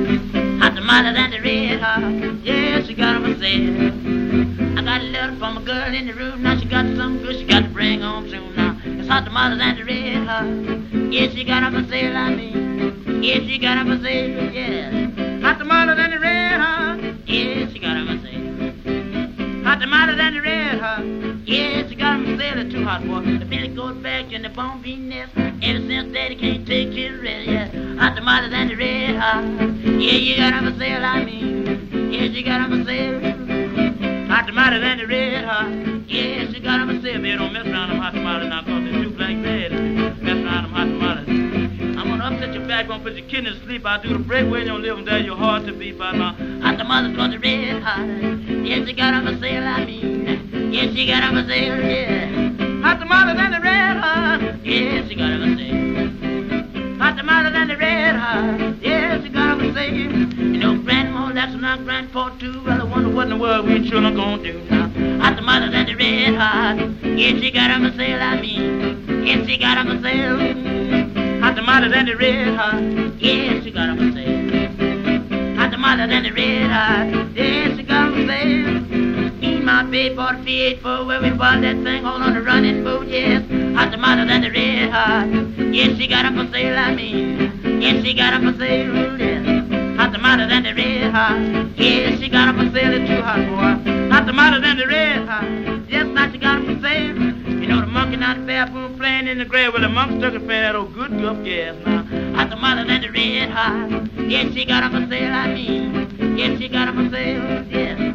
[0.73, 2.01] Hot tomatoes and the red hot.
[2.43, 4.75] Yeah, she got them for sale.
[4.75, 6.41] I got a letter from a girl in the room.
[6.41, 8.81] Now she got some good she got to bring home soon now.
[8.83, 11.13] It's hot tomatoes and the red hot.
[11.13, 13.21] Yeah, she got them for sale, I mean.
[13.21, 15.41] Yes, she got them for sale, yeah.
[15.41, 16.97] Hot tomatoes and the red hot.
[17.27, 19.63] Yeah, she got him a sail.
[19.65, 21.22] Hot tomatoes and the red hot.
[21.45, 22.71] Yeah, she got a sail.
[22.71, 25.33] Too hot for the belly goes back in the bone bean nest.
[25.35, 27.47] Ever since daddy can't take his rest.
[27.47, 27.67] Yeah,
[27.99, 29.43] hot tomatoes and the red hot.
[29.83, 31.03] Yeah, you got him a sail.
[31.03, 33.19] I mean, yeah, she got him a sail.
[34.31, 35.67] Hot tomatoes and the red hot.
[36.07, 37.19] Yeah, she got him a sail.
[37.19, 39.71] Baby, don't mess around them hot tomatoes now, cause they're too black bad.
[40.23, 41.27] Mess around them hot tomatoes.
[41.99, 43.85] I'm gonna upset your back, gonna put your kidneys to sleep.
[43.85, 46.39] I'll do the break when you live there, you're hard to beat by now.
[46.63, 48.07] Hot the mother's gonna red hot.
[48.63, 50.62] Yes, she got on a sale, I mean.
[50.73, 52.81] Yes, she got on a sale, yeah.
[52.81, 54.65] Hot mother's and the red hot.
[54.65, 56.97] Yes, she got on a sale.
[56.97, 58.81] Hot the mother's and the red hot.
[58.81, 59.93] Yes, she got on a sale.
[59.93, 62.63] You know, grandma, that's not grandpa too.
[62.65, 64.89] Well, I wonder what in the world we children gonna do now.
[65.21, 66.77] Hot the mother's and the red hot.
[67.03, 69.27] Yes, she got on a sale, I mean.
[69.27, 70.39] Yes, she got on a sale.
[71.41, 72.81] Hot tomatoes and the red hot.
[73.21, 75.55] Yes, she got for sale.
[75.55, 77.35] Hot tomatoes and the red hot.
[77.35, 78.72] Yes, she got for sale.
[79.93, 83.07] Bought a V8 for where we bought that thing all on the running boat.
[83.07, 83.43] Yes,
[83.77, 85.29] hot tomatoes and the red hot.
[85.71, 86.75] Yes, she got them for sale.
[86.75, 88.89] I mean, yes, she got them for sale.
[89.19, 89.45] Yes.
[89.97, 91.37] Hot tomatoes and the red hot.
[91.77, 92.91] Yes, she got them for sale.
[92.91, 94.09] It's too hot, boy.
[94.09, 95.45] Hot tomatoes and the red hot.
[95.87, 97.15] Yes, now she got them for sale.
[97.61, 100.33] You know the monkey not the bathroom playing in the grave with the monkey stuck
[100.33, 102.01] in that old good guff gas now.
[102.33, 104.09] Hot tomatoes and the red hot.
[104.27, 106.35] Yes, she got them for sale, I mean.
[106.35, 108.12] Yes, she got them for sale, yes.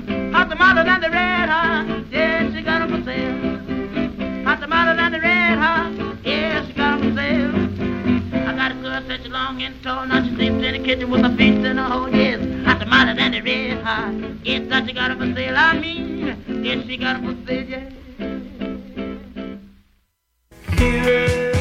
[0.49, 4.45] Hot mother than the red hot, yeah, she got 'em for sale.
[4.47, 5.93] Hot mother than the red hot,
[6.25, 7.53] yeah, she got 'em for sale.
[8.49, 11.11] I got a girl such a long and tall, now she sleeps in the kitchen
[11.11, 12.41] with her feet in the hole, yes.
[12.65, 15.55] Hot mother than the red hot, yeah, that she got 'em for sale.
[15.55, 16.35] I mean,
[16.65, 17.67] yeah, she got 'em for sale,
[20.79, 21.58] yeah.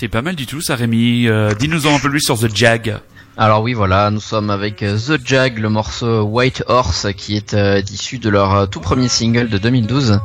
[0.00, 1.28] C'est pas mal du tout ça Rémi.
[1.28, 3.00] Euh, Dis-nous en un peu plus sur The Jag.
[3.42, 7.54] Alors oui, voilà, nous sommes avec euh, The Jag, le morceau White Horse, qui est
[7.54, 10.20] euh, issu de leur euh, tout premier single de 2012.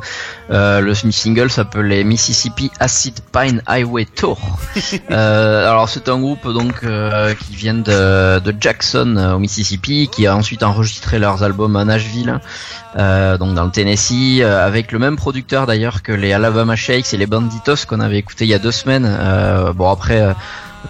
[0.50, 4.38] le single s'appelait Mississippi Acid Pine Highway Tour.
[5.08, 10.62] alors c'est un groupe donc qui vient de, de, Jackson au Mississippi, qui a ensuite
[10.62, 12.38] enregistré leurs albums à Nashville,
[12.94, 17.26] donc dans le Tennessee, avec le même producteur d'ailleurs que les Alabama Shakes et les
[17.26, 19.08] Banditos qu'on avait écouté il y a deux semaines.
[19.74, 20.34] bon après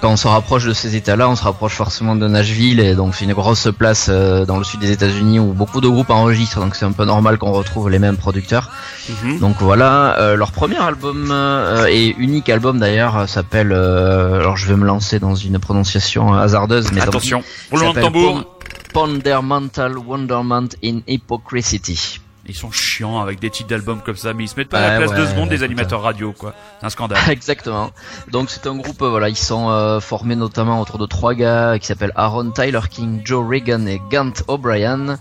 [0.01, 3.15] quand on se rapproche de ces États-là, on se rapproche forcément de Nashville, et donc
[3.15, 6.61] c'est une grosse place euh, dans le sud des États-Unis où beaucoup de groupes enregistrent,
[6.61, 8.71] donc c'est un peu normal qu'on retrouve les mêmes producteurs.
[9.09, 9.39] Mhm.
[9.39, 14.77] Donc voilà, euh, leur premier album euh, et unique album d'ailleurs s'appelle, alors je vais
[14.77, 18.45] me lancer dans une prononciation hasardeuse, mais attention, roulement de tambour.
[18.93, 22.21] Pondermental Wonderment in Hypocrisy.
[22.49, 24.99] Ils sont chiants avec des titres d'albums comme ça, mais ils se mettent pas à
[24.99, 26.55] la place de seconde des animateurs radio, quoi.
[26.81, 27.19] C'est un scandale.
[27.31, 27.91] Exactement.
[28.31, 31.79] Donc c'est un groupe, euh, voilà, ils sont euh, formés notamment autour de trois gars
[31.79, 35.19] qui s'appellent Aaron Tyler King, Joe Reagan et Gant O'Brien.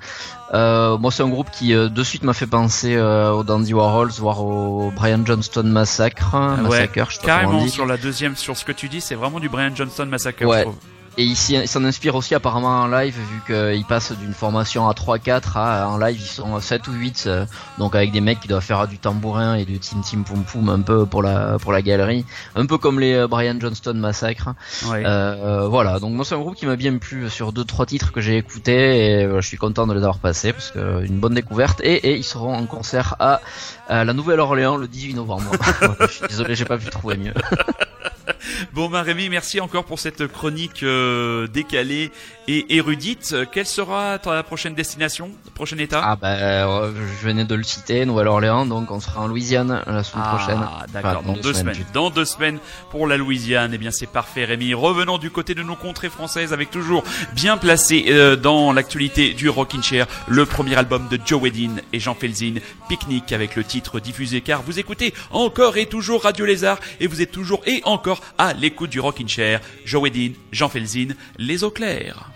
[0.54, 4.44] Euh, moi, c'est un groupe qui de suite m'a fait penser au Dandy Warhols, voire
[4.44, 6.36] au Brian Johnston Massacre.
[6.62, 9.76] Massacre, je carrément sur la deuxième, sur ce que tu dis, c'est vraiment du Brian
[9.76, 10.46] Johnston Massacre.
[10.46, 10.66] Ouais.
[11.18, 15.58] Et il s'en inspire aussi apparemment en live vu qu'il passe d'une formation à 3-4
[15.58, 17.46] à en live ils sont 7 ou 8 euh,
[17.78, 20.68] donc avec des mecs qui doivent faire du tambourin et du tim tim poum poum
[20.68, 22.26] un peu pour la pour la galerie.
[22.56, 24.50] Un peu comme les euh, Brian Johnston Massacre.
[24.92, 26.00] Euh, voilà.
[26.00, 28.38] Donc moi c'est un groupe qui m'a bien plu sur deux trois titres que j'ai
[28.38, 31.80] écoutés et je suis content de les avoir passés parce que une bonne découverte.
[31.82, 33.40] Et, et ils seront en concert à,
[33.88, 35.52] à la Nouvelle-Orléans le 18 novembre.
[36.02, 37.34] Je suis désolé j'ai pas pu trouver mieux
[38.74, 42.12] bon, bah, Rémi, merci encore pour cette chronique euh, décalée
[42.48, 43.36] et érudite.
[43.52, 46.02] Quelle sera ta prochaine destination, prochain état?
[46.04, 46.92] Ah bah, euh,
[47.22, 50.66] je venais de le citer, Nouvelle-Orléans, donc on sera en Louisiane la semaine ah, prochaine.
[50.94, 51.86] D'accord, dans, deux, semaines.
[51.94, 52.60] Dans deux semaines
[52.92, 53.72] pour la Louisiane.
[53.74, 54.74] Eh bien, c'est parfait, Rémi.
[54.74, 57.04] Revenons du côté de nos contrées françaises avec toujours
[57.34, 62.00] bien placé euh, dans l'actualité du Rockin' Chair, le premier album de Joe Wedin et
[62.00, 62.56] Jean Felzin,
[62.88, 67.22] Picnic avec le titre diffusé car vous écoutez encore et toujours Radio Lézard et vous
[67.22, 71.72] êtes toujours et encore à l'écoute du Rockin' Chair, Joe Wedin, Jean Felzin, Les Eaux
[71.72, 72.32] Claires.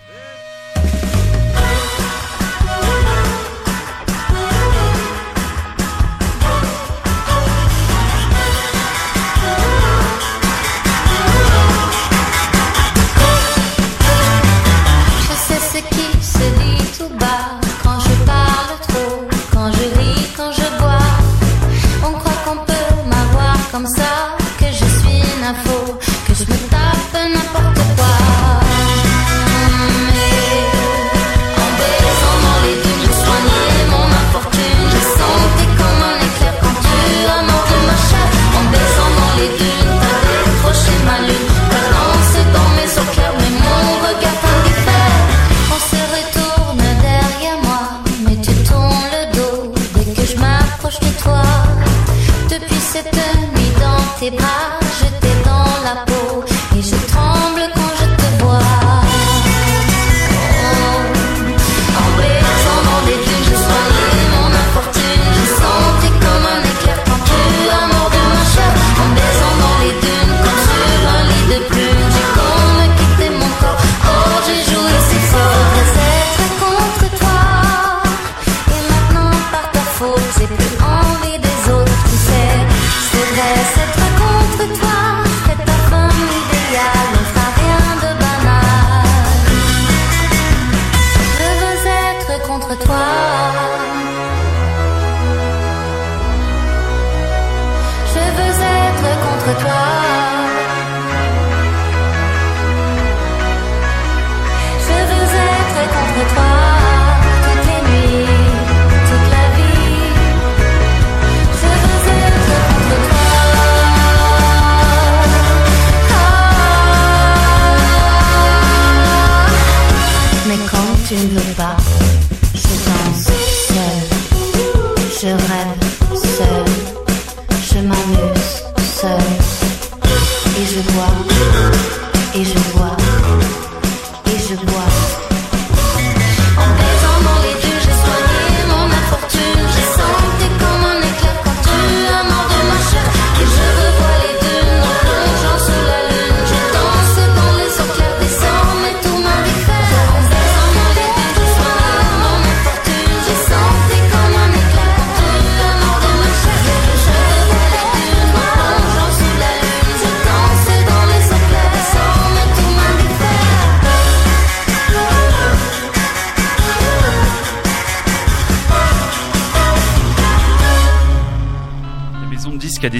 [54.19, 56.28] Tu ne veux pas, je danse.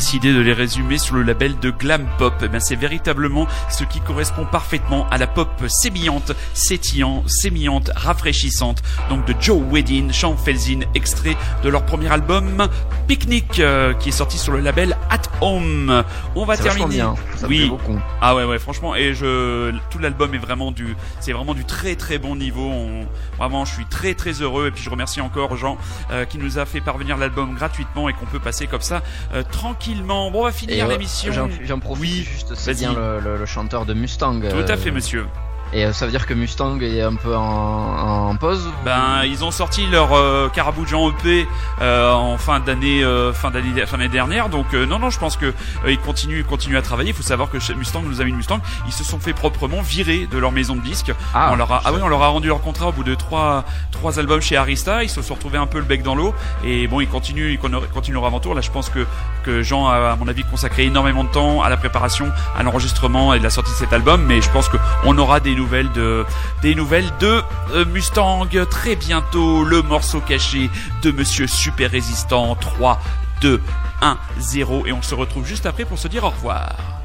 [0.09, 2.33] Décidé de les résumer sur le label de glam pop.
[2.41, 8.81] Eh bien, c'est véritablement ce qui correspond parfaitement à la pop sémillante, sétillant, sémillante, rafraîchissante.
[9.09, 12.67] Donc de Joe Wedin, Sean Felsin, extrait de leur premier album
[13.07, 16.03] Picnic, euh, qui est sorti sur le label At Home.
[16.35, 16.87] On va terminer.
[16.87, 17.15] Bien.
[17.35, 17.69] Ça oui.
[17.69, 17.99] Beaucoup.
[18.19, 21.95] Ah ouais ouais franchement et je tout l'album est vraiment du c'est vraiment du très
[21.95, 22.67] très bon niveau.
[22.67, 23.05] On,
[23.37, 25.77] vraiment je suis très très heureux et puis je remercie encore Jean
[26.11, 29.03] euh, qui nous a fait parvenir l'album gratuitement et qu'on peut passer comme ça
[29.35, 29.43] euh,
[29.99, 30.31] tranquillement.
[30.31, 31.49] Bon on va finir l'émission.
[31.63, 34.39] J'en profite oui, juste c'est bien le, le, le, chanteur de Mustang.
[34.41, 35.25] Tout à fait monsieur.
[35.71, 39.43] Et euh, ça veut dire que Mustang est un peu en, en pause Ben ils
[39.43, 40.49] ont sorti leur euh,
[40.87, 41.47] Jean EP
[41.81, 45.19] euh, en fin d'année euh, fin d'année fin d'année dernière donc euh, non non je
[45.19, 45.53] pense que
[45.87, 47.09] ils continuent continuent à travailler.
[47.09, 49.81] Il faut savoir que chez Mustang nous amis de Mustang ils se sont fait proprement
[49.81, 51.13] virer de leur maison de disques.
[51.35, 53.13] Ah, on leur a ah oui on leur a rendu leur contrat au bout de
[53.13, 55.03] trois trois albums chez Arista.
[55.03, 57.59] Ils se sont retrouvés un peu le bec dans l'eau et bon ils continuent ils
[57.59, 58.55] continuent leur aventure.
[58.55, 59.05] Là je pense que
[59.43, 63.35] que Jean a à mon avis consacré énormément de temps à la préparation, à l'enregistrement
[63.35, 64.23] et de la sortie de cet album.
[64.23, 66.25] Mais je pense que on aura des nouvelles de
[66.61, 67.41] des nouvelles de
[67.73, 70.69] euh, Mustang très bientôt le morceau caché
[71.03, 73.01] de Monsieur Super Résistant 3
[73.41, 73.61] 2
[74.01, 76.98] 1 0 et on se retrouve juste après pour se dire au revoir.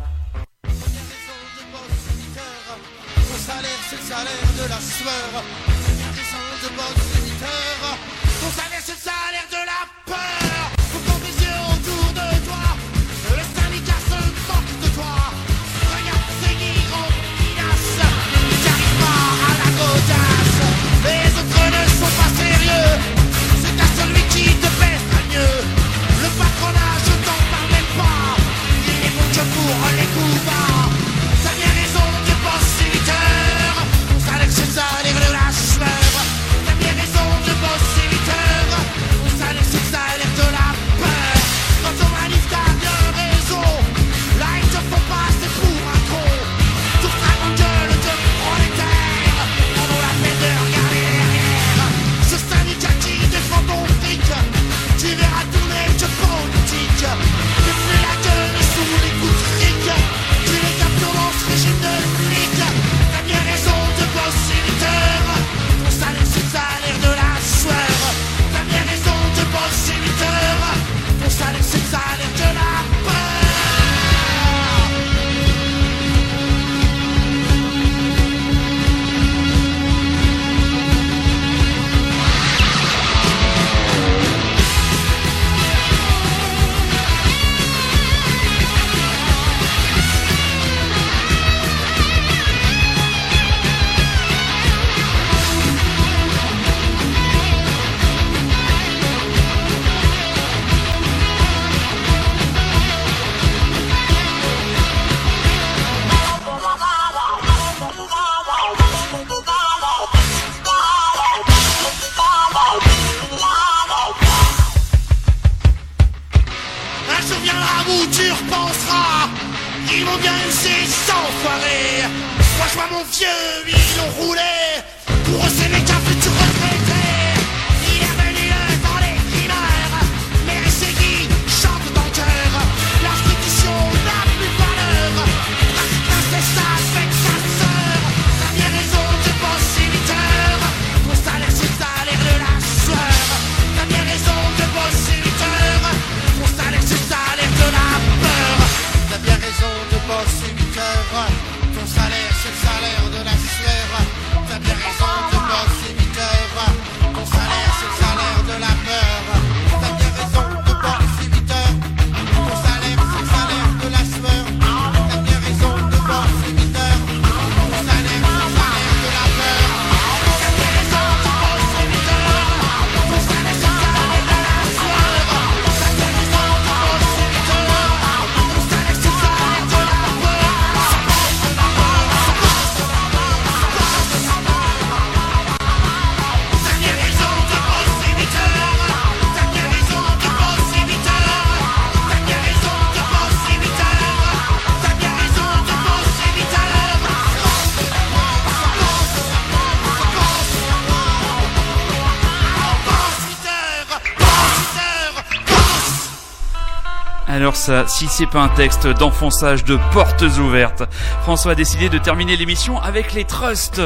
[207.86, 210.82] Si c'est pas un texte d'enfonçage de portes ouvertes.
[211.22, 213.80] François a décidé de terminer l'émission avec les trusts.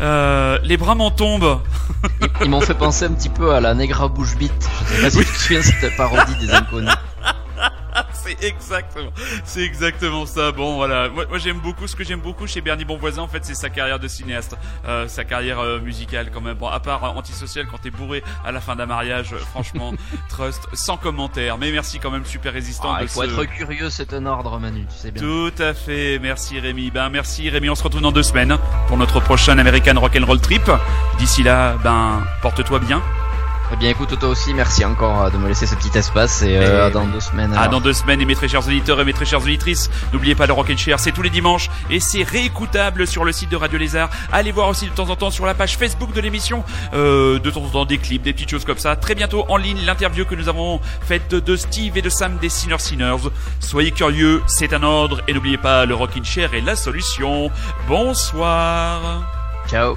[0.00, 1.60] Euh, les bras m'en tombent.
[2.42, 4.68] Ils, m'ont fait penser un petit peu à la Negra Bouche Bite.
[4.86, 6.90] Je sais pas si tu te souviens cette parodie des inconnus.
[8.38, 9.10] C'est exactement,
[9.44, 10.52] c'est exactement ça.
[10.52, 11.08] Bon, voilà.
[11.08, 13.22] Moi, moi j'aime beaucoup ce que j'aime beaucoup chez Bernie Bonvoisin.
[13.22, 14.56] En fait, c'est sa carrière de cinéaste,
[14.86, 16.54] euh, sa carrière euh, musicale quand même.
[16.56, 19.92] Bon, à part euh, antisocial quand t'es bourré à la fin d'un mariage, euh, franchement,
[20.28, 21.58] Trust, sans commentaire.
[21.58, 22.92] Mais merci quand même, super résistant.
[22.94, 25.22] Ah, de il faut ce- être curieux, c'est un ordre, Manu, tu sais bien.
[25.22, 26.90] Tout à fait, merci Rémi.
[26.90, 28.56] Ben merci Rémi, on se retrouve dans deux semaines
[28.88, 30.70] pour notre prochain American Rock'n'Roll Trip.
[31.18, 33.02] D'ici là, ben porte-toi bien.
[33.72, 36.56] Eh bien, écoute, toi aussi, merci encore euh, de me laisser ce petit espace et
[36.56, 37.52] euh, à dans deux semaines.
[37.54, 37.74] Ah, alors.
[37.74, 40.46] dans deux semaines, et mes très chers auditeurs et mes très chères auditrices, n'oubliez pas
[40.46, 43.56] le Rock and Share, c'est tous les dimanches et c'est réécoutable sur le site de
[43.56, 44.10] Radio Lézard.
[44.32, 46.64] Allez voir aussi de temps en temps sur la page Facebook de l'émission,
[46.94, 48.96] euh, de temps en temps des clips, des petites choses comme ça.
[48.96, 52.48] Très bientôt en ligne, l'interview que nous avons faite de Steve et de Sam des
[52.48, 53.30] Sinner Sinners.
[53.60, 57.52] Soyez curieux, c'est un ordre et n'oubliez pas, le Rock and Share est la solution.
[57.86, 59.22] Bonsoir.
[59.68, 59.96] Ciao.